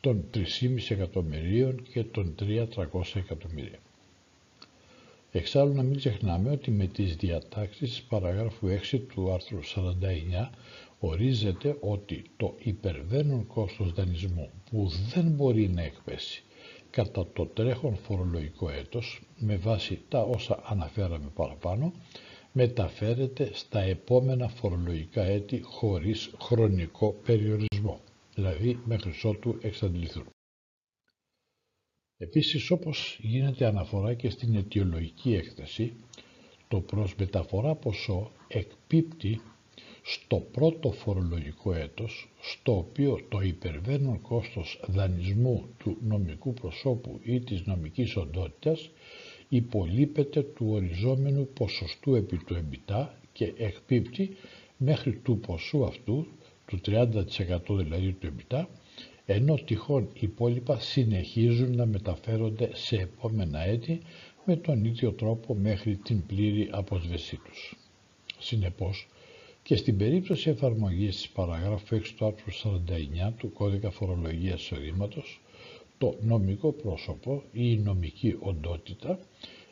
των 0.00 0.24
3,5 0.34 0.44
εκατομμυρίων 0.88 1.82
και 1.92 2.04
των 2.04 2.34
3.300 2.42 2.66
εκατομμυρίων. 3.14 3.80
Εξάλλου 5.32 5.72
να 5.74 5.82
μην 5.82 5.96
ξεχνάμε 5.96 6.50
ότι 6.50 6.70
με 6.70 6.86
τις 6.86 7.16
διατάξεις 7.16 7.90
της 7.90 8.02
παραγράφου 8.02 8.68
6 8.92 8.98
του 9.14 9.32
άρθρου 9.32 9.58
49 9.64 10.50
ορίζεται 10.98 11.76
ότι 11.80 12.24
το 12.36 12.54
υπερβαίνον 12.58 13.46
κόστος 13.46 13.92
δανεισμού 13.92 14.50
που 14.70 14.88
δεν 15.14 15.24
μπορεί 15.30 15.68
να 15.68 15.82
εκπέσει 15.82 16.42
κατά 16.90 17.26
το 17.32 17.46
τρέχον 17.46 17.96
φορολογικό 17.96 18.70
έτος 18.70 19.22
με 19.38 19.56
βάση 19.56 20.00
τα 20.08 20.22
όσα 20.22 20.62
αναφέραμε 20.64 21.30
παραπάνω 21.34 21.92
μεταφέρεται 22.52 23.50
στα 23.52 23.80
επόμενα 23.80 24.48
φορολογικά 24.48 25.22
έτη 25.22 25.60
χωρίς 25.62 26.34
χρονικό 26.40 27.12
περιορισμό, 27.12 28.00
δηλαδή 28.34 28.80
μέχρι 28.84 29.12
ότου 29.22 29.58
εξαντληθούν. 29.60 30.26
Επίσης 32.18 32.70
όπως 32.70 33.18
γίνεται 33.22 33.66
αναφορά 33.66 34.14
και 34.14 34.30
στην 34.30 34.54
αιτιολογική 34.54 35.34
έκθεση, 35.34 35.92
το 36.68 36.80
προς 36.80 37.14
μεταφορά 37.16 37.74
ποσό 37.74 38.30
εκπίπτει 38.48 39.40
στο 40.08 40.36
πρώτο 40.52 40.90
φορολογικό 40.92 41.72
έτος, 41.74 42.28
στο 42.40 42.76
οποίο 42.76 43.20
το 43.28 43.40
υπερβαίνον 43.40 44.20
κόστος 44.22 44.80
δανεισμού 44.86 45.64
του 45.78 45.96
νομικού 46.08 46.54
προσώπου 46.54 47.20
ή 47.22 47.40
της 47.40 47.62
νομικής 47.66 48.16
οντότητας 48.16 48.90
υπολείπεται 49.48 50.42
του 50.42 50.66
οριζόμενου 50.70 51.48
ποσοστού 51.54 52.14
επί 52.14 52.36
του 52.36 52.54
εμπιτά 52.54 53.18
και 53.32 53.52
εκπίπτει 53.56 54.36
μέχρι 54.76 55.12
του 55.16 55.38
ποσού 55.38 55.84
αυτού, 55.84 56.26
του 56.66 56.80
30% 56.86 57.06
δηλαδή 57.68 58.12
του 58.12 58.26
εμπιτά, 58.26 58.68
ενώ 59.26 59.54
τυχόν 59.54 60.08
υπόλοιπα 60.14 60.80
συνεχίζουν 60.80 61.76
να 61.76 61.86
μεταφέρονται 61.86 62.70
σε 62.74 62.96
επόμενα 62.96 63.60
έτη 63.64 64.00
με 64.44 64.56
τον 64.56 64.84
ίδιο 64.84 65.12
τρόπο 65.12 65.54
μέχρι 65.54 65.96
την 65.96 66.26
πλήρη 66.26 66.68
αποσβεσή 66.72 67.36
τους. 67.44 67.76
Συνεπώς, 68.38 69.08
και 69.66 69.76
στην 69.76 69.96
περίπτωση 69.96 70.50
εφαρμογής 70.50 71.16
της 71.16 71.28
παραγράφου 71.28 71.96
6 71.96 72.00
του 72.16 72.26
άρθρου 72.26 72.52
49 73.28 73.32
του 73.38 73.52
Κώδικα 73.52 73.90
Φορολογίας 73.90 74.60
Εισοδήματος, 74.60 75.40
το 75.98 76.14
νομικό 76.20 76.72
πρόσωπο 76.72 77.42
ή 77.52 77.70
η 77.72 77.76
νομική 77.84 78.36
οντότητα 78.40 79.18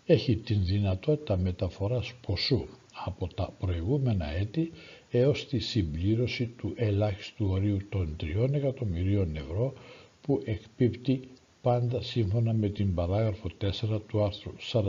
έχει 0.06 0.36
την 0.36 0.64
δυνατότητα 0.64 1.36
μεταφοράς 1.36 2.12
ποσού 2.26 2.66
από 3.04 3.34
τα 3.34 3.52
προηγούμενα 3.58 4.26
έτη 4.36 4.70
έως 5.10 5.46
τη 5.48 5.58
συμπλήρωση 5.58 6.46
του 6.46 6.72
ελάχιστου 6.76 7.46
ορίου 7.50 7.78
των 7.88 8.16
3 8.46 8.52
εκατομμυρίων 8.52 9.36
ευρώ 9.36 9.72
που 10.20 10.42
εκπίπτει 10.44 11.28
πάντα 11.62 12.02
σύμφωνα 12.02 12.52
με 12.52 12.68
την 12.68 12.94
παράγραφο 12.94 13.50
4 13.60 14.00
του 14.08 14.22
άρθρου 14.24 14.52
49 14.72 14.84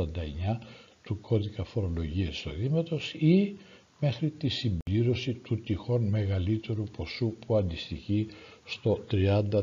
του 1.03 1.19
Κώδικα 1.21 1.63
Φορολογίας 1.63 2.29
Εισοδήματος 2.29 3.13
ή 3.13 3.55
μέχρι 3.99 4.29
τη 4.29 4.47
συμπλήρωση 4.49 5.33
του 5.33 5.61
τυχόν 5.61 6.03
μεγαλύτερου 6.07 6.83
ποσού 6.83 7.35
που 7.45 7.55
αντιστοιχεί 7.55 8.27
στο 8.65 9.05
30% 9.11 9.61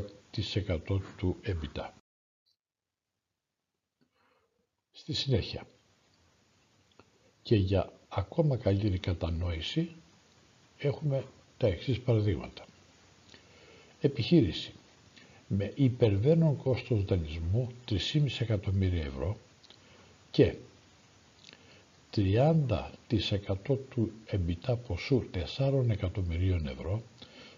του 1.17 1.37
εμπιτά. 1.41 1.93
Στη 4.91 5.13
συνέχεια 5.13 5.67
και 7.41 7.55
για 7.55 7.91
ακόμα 8.09 8.57
καλύτερη 8.57 8.97
κατανόηση 8.99 9.89
έχουμε 10.77 11.23
τα 11.57 11.67
εξής 11.67 11.99
παραδείγματα. 11.99 12.65
Επιχείρηση 14.01 14.71
με 15.47 15.71
υπερβαίνον 15.75 16.57
κόστος 16.57 17.03
δανεισμού 17.05 17.71
3,5 17.89 18.25
εκατομμύρια 18.39 19.03
ευρώ 19.05 19.37
και 20.31 20.55
30% 22.15 23.77
του 23.89 24.11
εμπιτά 24.25 24.75
ποσού 24.75 25.23
4 25.57 25.89
εκατομμυρίων 25.89 26.67
ευρώ 26.67 27.01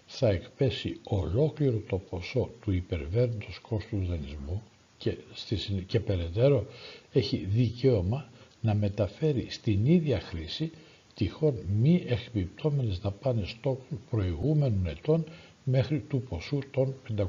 θα 0.06 0.28
εκπέσει 0.28 1.00
ολόκληρο 1.04 1.78
το 1.88 1.98
ποσό 1.98 2.50
του 2.60 2.72
υπερβαίνοντος 2.72 3.58
κόστους 3.58 4.08
δανεισμού 4.08 4.62
και, 4.98 5.16
στη, 5.34 5.56
και 5.86 6.00
περαιτέρω 6.00 6.66
έχει 7.12 7.36
δικαίωμα 7.36 8.28
να 8.60 8.74
μεταφέρει 8.74 9.46
στην 9.50 9.86
ίδια 9.86 10.20
χρήση 10.20 10.70
τυχόν 11.14 11.54
μη 11.80 12.04
εκπιπτόμενες 12.06 12.98
δαπάνες 12.98 13.56
τόκων 13.60 14.00
προηγούμενων 14.10 14.86
ετών 14.86 15.24
μέχρι 15.64 16.00
του 16.00 16.20
ποσού 16.22 16.58
των 16.70 16.94
500.000 17.16 17.26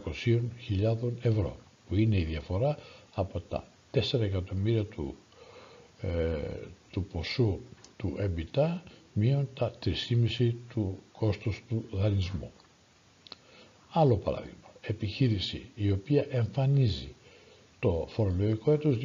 ευρώ 1.22 1.58
που 1.88 1.96
είναι 1.96 2.18
η 2.18 2.24
διαφορά 2.24 2.78
από 3.14 3.40
τα 3.40 3.68
4 3.94 4.20
εκατομμύρια 4.20 4.86
του 4.86 5.16
ε, 5.16 5.27
του 6.92 7.04
ποσού 7.04 7.60
του 7.98 8.16
EBITDA 8.20 8.78
μείον 9.14 9.50
τα 9.54 9.72
3,5 9.86 10.52
του 10.70 10.98
κόστους 11.12 11.64
του 11.70 11.84
δανεισμού. 11.92 12.52
Άλλο 13.92 14.16
παράδειγμα, 14.18 14.72
επιχείρηση 14.82 15.66
η 15.76 15.92
οποία 15.92 16.26
εμφανίζει 16.30 17.16
το 17.80 18.06
φορολογικό 18.10 18.72
έτος 18.72 18.98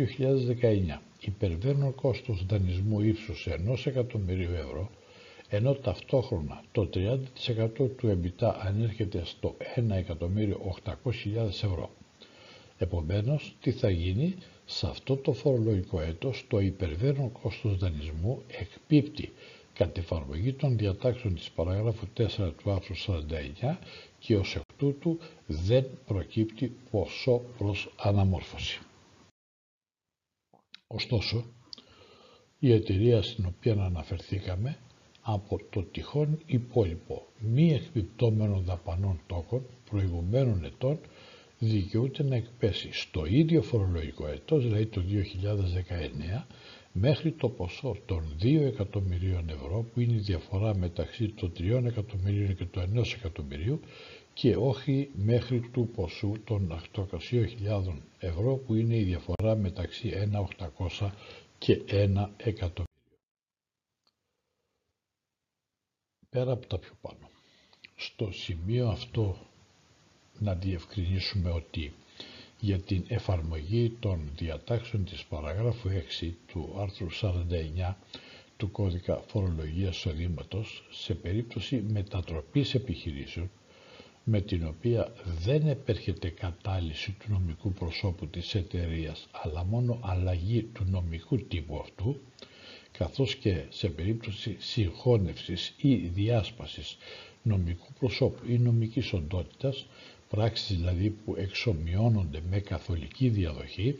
2019 0.92 0.98
υπερβαίνουν 1.20 1.94
κόστος 1.94 2.46
δανεισμού 2.46 3.00
ύψους 3.00 3.48
1 3.68 3.86
εκατομμυρίου 3.86 4.52
ευρώ 4.52 4.90
ενώ 5.54 5.74
ταυτόχρονα 5.74 6.62
το 6.72 6.88
30% 6.94 7.16
του 7.76 8.18
EBITDA 8.20 8.52
ανέρχεται 8.62 9.22
στο 9.24 9.56
1.800.000 9.76 11.46
ευρώ. 11.46 11.90
Επομένως, 12.78 13.54
τι 13.60 13.70
θα 13.72 13.90
γίνει, 13.90 14.34
σε 14.74 14.86
αυτό 14.86 15.16
το 15.16 15.32
φορολογικό 15.32 16.00
έτος 16.00 16.44
το 16.48 16.58
υπερβαίνον 16.58 17.32
κόστος 17.32 17.76
δανεισμού 17.78 18.42
εκπίπτει 18.48 19.32
κατ' 19.74 19.98
εφαρμογή 19.98 20.52
των 20.52 20.76
διατάξεων 20.76 21.34
της 21.34 21.50
παραγράφου 21.50 22.06
4 22.16 22.52
του 22.62 22.70
άρθρου 22.72 22.94
49 22.96 23.78
και 24.18 24.36
ως 24.36 24.54
εκ 24.56 24.62
τούτου 24.76 25.18
δεν 25.46 25.86
προκύπτει 26.06 26.76
ποσό 26.90 27.42
προς 27.58 27.92
αναμόρφωση. 27.96 28.80
Ωστόσο, 30.86 31.44
η 32.58 32.72
εταιρεία 32.72 33.22
στην 33.22 33.46
οποία 33.46 33.72
αναφερθήκαμε 33.72 34.78
από 35.22 35.60
το 35.70 35.82
τυχόν 35.82 36.38
υπόλοιπο 36.46 37.26
μη 37.38 37.72
εκπιπτόμενων 37.72 38.64
δαπανών 38.64 39.20
τόκων 39.26 39.66
προηγουμένων 39.90 40.64
ετών 40.64 40.98
δικαιούται 41.66 42.22
να 42.22 42.36
εκπέσει 42.36 42.92
στο 42.92 43.24
ίδιο 43.26 43.62
φορολογικό 43.62 44.26
έτος, 44.26 44.62
δηλαδή 44.64 44.86
το 44.86 45.02
2019, 46.40 46.44
μέχρι 46.92 47.32
το 47.32 47.48
ποσό 47.48 47.96
των 48.06 48.36
2 48.42 48.60
εκατομμυρίων 48.60 49.48
ευρώ 49.48 49.82
που 49.82 50.00
είναι 50.00 50.14
η 50.14 50.18
διαφορά 50.18 50.76
μεταξύ 50.76 51.28
των 51.28 51.52
3 51.58 51.84
εκατομμυρίων 51.84 52.56
και 52.56 52.64
του 52.64 52.80
1 52.80 53.04
εκατομμυρίου 53.16 53.80
και 54.34 54.56
όχι 54.56 55.10
μέχρι 55.14 55.60
του 55.60 55.88
ποσού 55.94 56.32
των 56.44 56.80
800.000 56.94 57.06
ευρώ 58.18 58.56
που 58.56 58.74
είναι 58.74 58.96
η 58.96 59.02
διαφορά 59.02 59.56
μεταξύ 59.56 60.12
1.800 60.98 61.10
και 61.58 61.82
1 61.88 62.28
εκατομμύριο. 62.36 62.86
Πέρα 66.28 66.52
από 66.52 66.66
τα 66.66 66.78
πιο 66.78 66.92
πάνω. 67.00 67.30
Στο 67.96 68.32
σημείο 68.32 68.88
αυτό 68.88 69.51
να 70.42 70.54
διευκρινίσουμε 70.54 71.50
ότι 71.50 71.92
για 72.60 72.78
την 72.78 73.04
εφαρμογή 73.08 73.96
των 74.00 74.20
διατάξεων 74.36 75.04
της 75.04 75.24
παραγράφου 75.24 75.88
6 76.20 76.30
του 76.46 76.74
άρθρου 76.78 77.06
49 77.88 77.94
του 78.56 78.70
κώδικα 78.70 79.22
φορολογίας 79.26 79.96
εισοδήματος 79.96 80.84
σε 80.90 81.14
περίπτωση 81.14 81.84
μετατροπής 81.92 82.74
επιχειρήσεων 82.74 83.50
με 84.24 84.40
την 84.40 84.66
οποία 84.66 85.12
δεν 85.44 85.66
επέρχεται 85.66 86.28
κατάλυση 86.28 87.10
του 87.18 87.26
νομικού 87.28 87.72
προσώπου 87.72 88.26
της 88.26 88.54
εταιρείας 88.54 89.28
αλλά 89.32 89.64
μόνο 89.64 89.98
αλλαγή 90.02 90.62
του 90.62 90.84
νομικού 90.90 91.36
τύπου 91.36 91.78
αυτού 91.80 92.20
καθώς 92.98 93.34
και 93.34 93.62
σε 93.68 93.88
περίπτωση 93.88 94.56
συγχώνευσης 94.58 95.74
ή 95.76 95.94
διάσπασης 95.94 96.96
νομικού 97.42 97.86
προσώπου 97.98 98.42
ή 98.48 98.58
νομικής 98.58 99.12
οντότητας, 99.12 99.86
πράξεις 100.36 100.76
δηλαδή 100.76 101.10
που 101.10 101.34
εξομοιώνονται 101.38 102.40
με 102.50 102.58
καθολική 102.60 103.28
διαδοχή, 103.28 103.98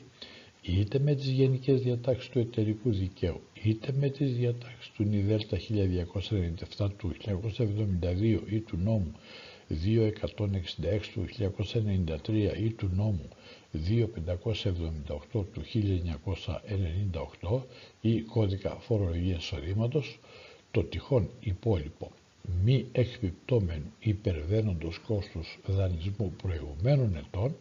είτε 0.62 0.98
με 0.98 1.14
τις 1.14 1.26
γενικές 1.28 1.80
διατάξεις 1.82 2.28
του 2.28 2.38
εταιρικού 2.38 2.90
δικαίου, 2.92 3.40
είτε 3.62 3.92
με 3.98 4.08
τις 4.08 4.32
διατάξεις 4.36 4.90
του 4.94 5.02
ΝΙΔΕΛΤΑ 5.04 5.56
1297 6.78 6.90
του 6.96 7.12
1972 7.26 8.40
ή 8.50 8.60
του 8.60 8.76
νόμου 8.76 9.12
2.166 9.68 11.00
του 11.14 11.24
1993 12.26 12.56
ή 12.62 12.70
του 12.70 12.90
νόμου 12.94 13.28
2.578 15.32 15.44
του 15.52 15.62
1998 17.40 17.60
ή 18.00 18.20
κώδικα 18.20 18.70
φορολογίας 18.70 19.42
εισοδήματος, 19.42 20.18
το 20.70 20.82
τυχόν 20.84 21.30
υπόλοιπο 21.40 22.10
μη 22.64 22.86
εκπιπτόμενου 22.92 23.92
υπερβαίνοντος 24.00 24.98
κόστους 24.98 25.58
δανεισμού 25.66 26.32
προηγουμένων 26.42 27.16
ετών 27.16 27.56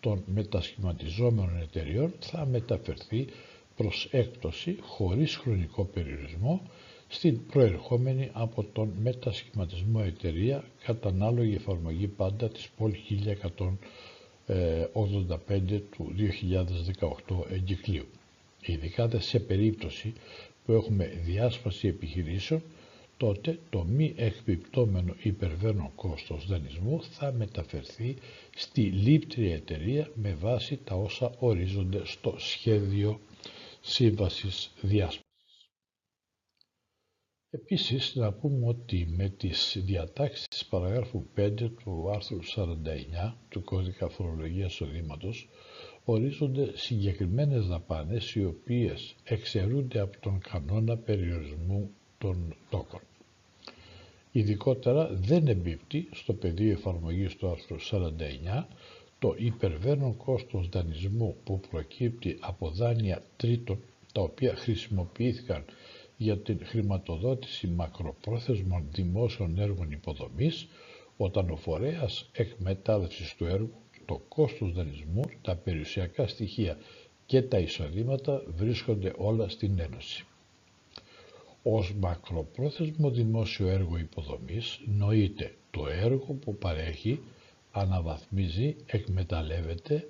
των 0.00 0.22
μετασχηματιζόμενων 0.34 1.60
εταιριών 1.60 2.12
θα 2.20 2.46
μεταφερθεί 2.46 3.26
προς 3.76 4.08
έκπτωση 4.10 4.76
χωρίς 4.80 5.36
χρονικό 5.36 5.84
περιορισμό 5.84 6.60
στην 7.08 7.46
προερχόμενη 7.46 8.30
από 8.32 8.64
τον 8.64 8.92
μετασχηματισμό 9.02 10.00
εταιρεία 10.04 10.64
κατά 10.84 11.08
ανάλογη 11.08 11.54
εφαρμογή 11.54 12.06
πάντα 12.06 12.48
της 12.48 12.68
ΠΟΛ 12.76 12.94
1185 14.46 15.80
του 15.90 16.14
2018 17.28 17.50
εγκυκλίου. 17.50 18.06
Ειδικά 18.66 19.10
σε 19.18 19.38
περίπτωση 19.38 20.12
που 20.66 20.72
έχουμε 20.72 21.04
διάσπαση 21.24 21.88
επιχειρήσεων, 21.88 22.62
τότε 23.16 23.58
το 23.70 23.84
μη 23.84 24.14
εκπιπτόμενο 24.16 25.14
υπερβαίνον 25.22 25.90
κόστος 25.94 26.46
δανεισμού 26.46 27.02
θα 27.02 27.32
μεταφερθεί 27.32 28.16
στη 28.56 28.80
λήπτρια 28.82 29.54
εταιρεία 29.54 30.10
με 30.14 30.34
βάση 30.34 30.76
τα 30.84 30.94
όσα 30.94 31.34
ορίζονται 31.38 32.04
στο 32.04 32.34
σχέδιο 32.38 33.20
σύμβασης 33.80 34.72
διάσπασης. 34.80 35.22
Επίσης 37.50 38.14
να 38.14 38.32
πούμε 38.32 38.66
ότι 38.66 39.06
με 39.16 39.28
τις 39.28 39.76
διατάξεις 39.84 40.46
της 40.48 40.66
παραγράφου 40.66 41.26
5 41.36 41.52
του 41.82 42.10
άρθρου 42.14 42.38
49 42.56 43.34
του 43.48 43.64
κώδικα 43.64 44.08
φορολογίας 44.08 44.80
οδήματος 44.80 45.48
ορίζονται 46.04 46.72
συγκεκριμένες 46.76 47.66
δαπάνες 47.66 48.34
οι 48.34 48.44
οποίες 48.44 49.14
εξαιρούνται 49.24 50.00
από 50.00 50.20
τον 50.20 50.38
κανόνα 50.50 50.96
περιορισμού 50.96 51.90
των 52.18 52.54
τόκων. 52.70 53.00
Ειδικότερα 54.32 55.08
δεν 55.12 55.46
εμπίπτει 55.48 56.08
στο 56.12 56.32
πεδίο 56.32 56.72
εφαρμογής 56.72 57.36
του 57.36 57.48
άρθρου 57.50 57.76
49 58.60 58.64
το 59.18 59.34
υπερβαίνον 59.38 60.16
κόστος 60.16 60.68
δανεισμού 60.68 61.36
που 61.44 61.60
προκύπτει 61.70 62.36
από 62.40 62.68
δάνεια 62.70 63.22
τρίτων 63.36 63.78
τα 64.12 64.20
οποία 64.20 64.54
χρησιμοποιήθηκαν 64.56 65.64
για 66.16 66.38
την 66.38 66.58
χρηματοδότηση 66.64 67.66
μακροπρόθεσμων 67.66 68.86
δημόσιων 68.92 69.58
έργων 69.58 69.90
υποδομής 69.90 70.66
όταν 71.16 71.50
ο 71.50 71.56
φορέας 71.56 72.28
εκμετάλλευσης 72.32 73.34
του 73.34 73.44
έργου, 73.44 73.74
το 74.04 74.20
κόστος 74.28 74.72
δανεισμού, 74.72 75.22
τα 75.42 75.56
περιουσιακά 75.56 76.26
στοιχεία 76.26 76.78
και 77.26 77.42
τα 77.42 77.58
εισοδήματα 77.58 78.42
βρίσκονται 78.56 79.12
όλα 79.16 79.48
στην 79.48 79.78
Ένωση. 79.78 80.24
Ως 81.66 81.94
μακροπρόθεσμο 81.94 83.10
δημόσιο 83.10 83.68
έργο 83.68 83.98
υποδομής 83.98 84.80
νοείται 84.86 85.54
το 85.70 85.86
έργο 85.88 86.32
που 86.32 86.56
παρέχει, 86.56 87.20
αναβαθμίζει, 87.72 88.76
εκμεταλλεύεται 88.86 90.06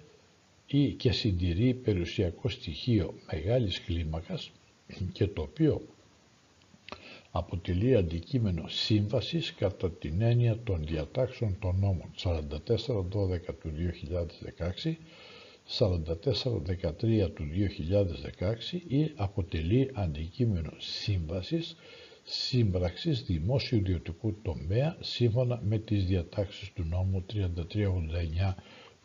ή 0.66 0.92
και 0.92 1.12
συντηρεί 1.12 1.74
περιουσιακό 1.74 2.48
στοιχείο 2.48 3.14
μεγάλης 3.32 3.80
κλίμακας 3.80 4.50
και 5.12 5.26
το 5.26 5.42
οποίο 5.42 5.80
αποτελεί 7.30 7.96
αντικείμενο 7.96 8.68
σύμβασης 8.68 9.54
κατά 9.54 9.90
την 9.90 10.20
έννοια 10.22 10.58
των 10.64 10.84
διατάξεων 10.86 11.56
των 11.60 11.76
νόμων 11.80 12.10
44-12 12.22 13.54
του 13.60 13.72
2016, 14.84 14.94
44-13 15.68 17.30
του 17.34 17.44
2016 18.38 18.80
ή 18.88 19.12
αποτελεί 19.16 19.90
αντικείμενο 19.94 20.72
σύμβασης 20.78 21.76
σύμπραξης 22.24 23.22
δημόσιου 23.22 23.78
ιδιωτικού 23.78 24.40
τομέα 24.42 24.96
σύμφωνα 25.00 25.60
με 25.64 25.78
τις 25.78 26.04
διατάξεις 26.04 26.72
του 26.72 26.84
νόμου 26.84 27.24
3389 27.32 28.54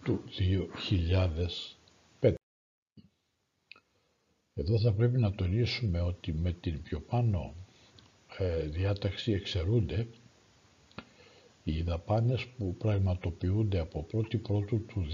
του 0.03 0.23
2005. 2.19 2.33
Εδώ 4.53 4.79
θα 4.79 4.93
πρέπει 4.93 5.17
να 5.19 5.31
τονίσουμε 5.31 6.01
ότι 6.01 6.33
με 6.33 6.51
την 6.51 6.81
πιο 6.81 6.99
πάνω 7.01 7.53
ε, 8.37 8.65
διάταξη 8.65 9.31
εξαιρούνται 9.31 10.07
οι 11.69 11.81
δαπάνες 11.81 12.45
που 12.57 12.75
πραγματοποιούνται 12.75 13.79
από 13.79 14.05
1η 14.13 14.41
Πρώτου 14.41 14.85
του 14.85 15.05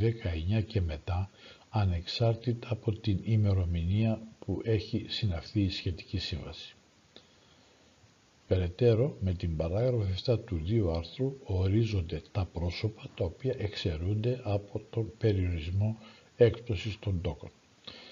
19 0.59 0.63
και 0.65 0.81
μετά 0.81 1.29
ανεξάρτητα 1.69 2.67
από 2.71 2.91
την 2.91 3.19
ημερομηνία 3.23 4.21
που 4.39 4.61
έχει 4.63 5.05
συναυθεί 5.09 5.61
η 5.61 5.69
σχετική 5.69 6.17
σύμβαση. 6.17 6.75
Περαιτέρω, 8.47 9.17
με 9.19 9.33
την 9.33 9.55
παράγραφο 9.55 10.05
7 10.25 10.39
του 10.45 10.61
2 10.91 10.95
άρθρου 10.97 11.37
ορίζονται 11.43 12.21
τα 12.31 12.45
πρόσωπα 12.53 13.01
τα 13.15 13.25
οποία 13.25 13.55
εξαιρούνται 13.57 14.39
από 14.43 14.81
τον 14.89 15.11
περιορισμό 15.17 15.97
έκπτωσης 16.35 16.99
των 16.99 17.21
τόκων. 17.21 17.49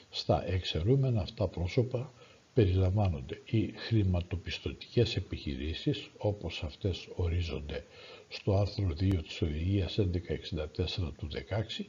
Στα 0.10 0.46
εξαιρούμενα 0.48 1.22
αυτά 1.22 1.48
πρόσωπα 1.48 2.12
περιλαμβάνονται 2.54 3.42
οι 3.46 3.72
χρηματοπιστωτικές 3.76 5.16
επιχειρήσεις 5.16 6.10
όπως 6.18 6.64
αυτές 6.64 7.08
ορίζονται 7.16 7.86
στο 8.36 8.56
άρθρο 8.58 8.88
2 9.00 9.24
της 9.24 9.42
Οδηγίας 9.42 9.98
1164 10.00 11.12
του 11.18 11.28
16 11.80 11.86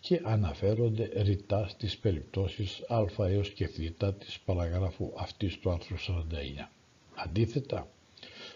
και 0.00 0.20
αναφέρονται 0.24 1.10
ρητά 1.22 1.68
στις 1.68 1.98
περιπτώσεις 1.98 2.80
α 2.88 3.26
έως 3.28 3.50
και 3.50 3.66
θ 3.66 3.78
της 4.18 4.38
παραγράφου 4.44 5.12
αυτής 5.16 5.58
του 5.58 5.70
άρθρου 5.70 5.96
49. 5.98 6.70
Αντίθετα, 7.14 7.88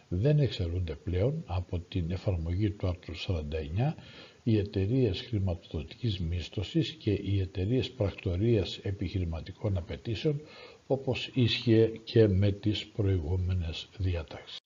δεν 0.08 0.38
εξαιρούνται 0.38 0.94
πλέον 0.94 1.42
από 1.46 1.78
την 1.78 2.10
εφαρμογή 2.10 2.70
του 2.70 2.86
άρθρου 2.88 3.14
49 3.16 3.94
οι 4.42 4.58
εταιρείες 4.58 5.20
χρηματοδοτικής 5.20 6.18
μίσθωσης 6.20 6.90
και 6.90 7.10
οι 7.12 7.40
εταιρείες 7.40 7.90
πρακτορίας 7.90 8.78
επιχειρηματικών 8.82 9.76
απαιτήσεων 9.76 10.40
όπως 10.86 11.30
ίσχυε 11.34 11.86
και 12.04 12.28
με 12.28 12.52
τις 12.52 12.86
προηγούμενες 12.86 13.88
διατάξεις. 13.98 14.61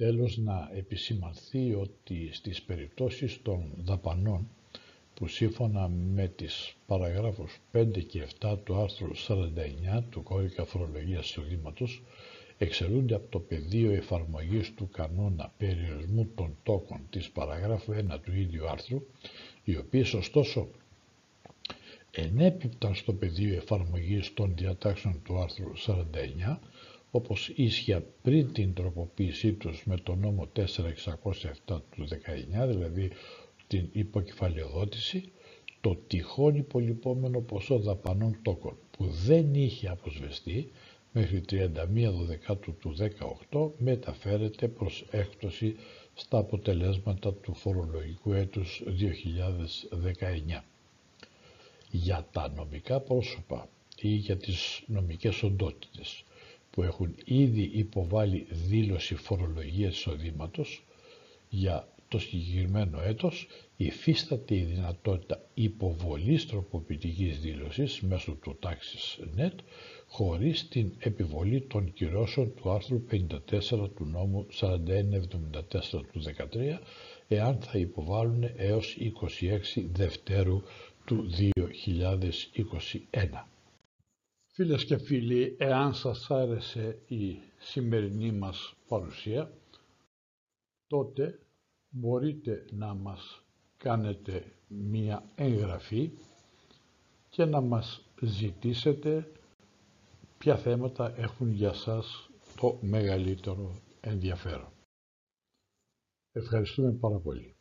Τέλος 0.00 0.36
να 0.36 0.70
επισημανθεί 0.74 1.74
ότι 1.74 2.28
στις 2.32 2.62
περιπτώσεις 2.62 3.42
των 3.42 3.72
δαπανών 3.76 4.48
που 5.14 5.26
σύμφωνα 5.28 5.88
με 5.88 6.28
τις 6.28 6.74
παραγράφους 6.86 7.60
5 7.72 8.04
και 8.06 8.26
7 8.40 8.56
του 8.64 8.74
άρθρου 8.76 9.10
49 9.16 10.02
του 10.10 10.22
κώδικα 10.22 10.64
φορολογίας 10.64 11.28
εισοδήματος 11.28 12.02
εξαιρούνται 12.58 13.14
από 13.14 13.30
το 13.30 13.38
πεδίο 13.38 13.90
εφαρμογής 13.92 14.74
του 14.74 14.88
κανόνα 14.92 15.52
περιορισμού 15.58 16.28
των 16.34 16.56
τόκων 16.62 17.00
της 17.10 17.30
παραγράφου 17.30 17.92
1 17.92 18.18
του 18.22 18.32
ίδιου 18.34 18.68
άρθρου, 18.68 19.02
οι 19.64 19.76
οποίες 19.76 20.12
ωστόσο 20.14 20.68
ενέπιπταν 22.10 22.94
στο 22.94 23.12
πεδίο 23.12 23.54
εφαρμογής 23.56 24.34
των 24.34 24.54
διατάξεων 24.56 25.22
του 25.24 25.38
άρθρου 25.38 25.72
49, 25.76 26.58
όπως 27.10 27.48
ίσχυα 27.54 28.04
πριν 28.22 28.52
την 28.52 28.74
τροποποίησή 28.74 29.52
τους 29.52 29.84
με 29.84 29.96
το 29.96 30.14
νόμο 30.14 30.48
4607 30.56 30.64
του 31.66 32.08
19, 32.08 32.66
δηλαδή 32.68 33.10
την 33.66 33.88
υποκεφαλαιοδότηση, 33.92 35.32
το 35.80 35.96
τυχόν 36.06 36.54
υπολοιπόμενο 36.54 37.40
ποσό 37.40 37.78
δαπανών 37.78 38.38
τόκων 38.42 38.76
που 38.90 39.04
δεν 39.06 39.54
είχε 39.54 39.88
αποσβεστεί 39.88 40.70
μέχρι 41.12 41.42
31 41.50 41.68
Δεκάτου 42.26 42.74
του 42.80 42.94
18 43.50 43.70
μεταφέρεται 43.78 44.68
προς 44.68 45.04
έκπτωση 45.10 45.76
στα 46.14 46.38
αποτελέσματα 46.38 47.32
του 47.34 47.54
φορολογικού 47.54 48.32
έτους 48.32 48.82
2019. 50.50 50.60
Για 51.90 52.26
τα 52.32 52.52
νομικά 52.56 53.00
πρόσωπα 53.00 53.68
ή 54.00 54.08
για 54.08 54.36
τις 54.36 54.82
νομικές 54.86 55.42
οντότητες 55.42 56.24
που 56.80 56.86
έχουν 56.86 57.14
ήδη 57.24 57.70
υποβάλει 57.72 58.46
δήλωση 58.50 59.14
φορολογίας 59.14 59.94
εισοδήματος 59.96 60.84
για 61.48 61.88
το 62.08 62.18
συγκεκριμένο 62.18 63.00
έτος 63.02 63.46
υφίσταται 63.76 64.54
η 64.56 64.62
δυνατότητα 64.62 65.40
υποβολής 65.54 66.46
τροποποιητικής 66.46 67.40
δήλωσης 67.40 68.00
μέσω 68.00 68.32
του 68.32 68.56
τάξης 68.60 69.18
net 69.36 69.52
χωρίς 70.06 70.68
την 70.68 70.92
επιβολή 70.98 71.60
των 71.60 71.92
κυρώσεων 71.92 72.54
του 72.54 72.70
άρθρου 72.70 73.04
54 73.10 73.28
του 73.70 74.04
νόμου 74.04 74.46
4174 74.60 74.70
του 75.90 76.22
13 76.22 76.78
εάν 77.28 77.58
θα 77.60 77.78
υποβάλουν 77.78 78.44
έως 78.56 78.96
26 79.76 79.84
Δευτέρου 79.92 80.62
του 81.04 81.30
2021. 83.10 83.50
Φίλες 84.60 84.84
και 84.84 84.98
φίλοι, 84.98 85.56
εάν 85.58 85.94
σας 85.94 86.30
άρεσε 86.30 86.98
η 87.06 87.38
σημερινή 87.58 88.32
μας 88.32 88.74
παρουσία, 88.88 89.52
τότε 90.86 91.38
μπορείτε 91.88 92.64
να 92.70 92.94
μας 92.94 93.42
κάνετε 93.76 94.52
μία 94.68 95.30
εγγραφή 95.34 96.10
και 97.28 97.44
να 97.44 97.60
μας 97.60 98.08
ζητήσετε 98.22 99.32
ποια 100.38 100.56
θέματα 100.56 101.14
έχουν 101.18 101.50
για 101.52 101.72
σας 101.72 102.30
το 102.56 102.78
μεγαλύτερο 102.82 103.80
ενδιαφέρον. 104.00 104.72
Ευχαριστούμε 106.32 106.92
πάρα 106.92 107.18
πολύ. 107.18 107.54